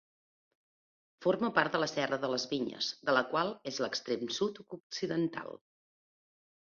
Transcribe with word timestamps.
Forma 1.25 1.51
part 1.57 1.75
de 1.75 1.81
la 1.83 1.89
serra 1.91 2.19
de 2.25 2.31
les 2.35 2.45
Vinyes, 2.53 2.89
de 3.09 3.15
la 3.17 3.25
qual 3.35 3.53
és 3.73 3.79
l'extrem 3.87 4.25
sud-occidental. 4.39 5.61